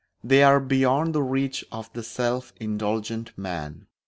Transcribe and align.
They 0.23 0.41
are 0.41 0.59
beyond 0.59 1.13
the 1.13 1.21
reach 1.21 1.63
of 1.71 1.93
the 1.93 2.01
self 2.01 2.53
indulgent 2.59 3.37
man. 3.37 3.85